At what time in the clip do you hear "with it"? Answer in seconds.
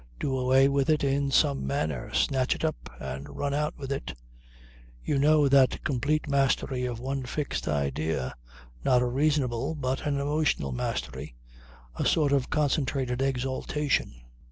0.67-1.03, 3.77-4.15